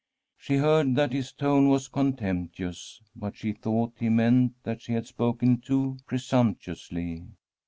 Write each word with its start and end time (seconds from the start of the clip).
She 0.35 0.55
heard 0.55 0.95
that 0.95 1.13
his 1.13 1.31
tone 1.31 1.67
was 1.69 1.87
contemptuous, 1.87 3.03
but 3.15 3.35
she 3.35 3.51
thought 3.53 3.93
he 3.99 4.09
meant 4.09 4.53
that 4.63 4.81
she 4.81 4.93
had 4.93 5.05
spoken 5.05 5.61
too 5.61 5.97
presumptuously. 6.07 7.27